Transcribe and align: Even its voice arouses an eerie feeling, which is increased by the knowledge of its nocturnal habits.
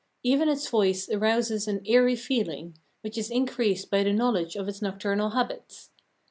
Even 0.23 0.49
its 0.49 0.67
voice 0.67 1.07
arouses 1.11 1.67
an 1.67 1.85
eerie 1.85 2.15
feeling, 2.15 2.75
which 3.01 3.19
is 3.19 3.29
increased 3.29 3.91
by 3.91 4.01
the 4.01 4.11
knowledge 4.11 4.55
of 4.55 4.67
its 4.67 4.81
nocturnal 4.81 5.29
habits. 5.29 5.91